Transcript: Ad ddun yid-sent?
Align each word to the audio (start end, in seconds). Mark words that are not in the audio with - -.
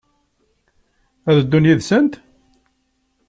Ad 1.29 1.37
ddun 1.43 1.67
yid-sent? 1.69 2.13